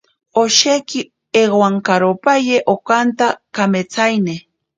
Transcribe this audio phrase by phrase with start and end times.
[0.41, 0.99] Osheki
[1.41, 4.35] ewankaropaye okanta kametsaine.